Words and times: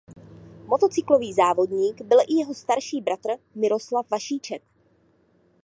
Motocyklový 0.67 1.33
závodník 1.33 2.01
byl 2.01 2.17
i 2.27 2.35
jeho 2.35 2.53
starší 2.53 3.01
bratr 3.01 3.29
Miroslav 3.55 4.09
Vašíček. 4.11 4.61